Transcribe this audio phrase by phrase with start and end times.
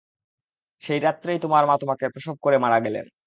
[0.83, 3.05] সেই রাত্রেই তোমার মা তোমাকে প্রসব করে মারা গেলেন।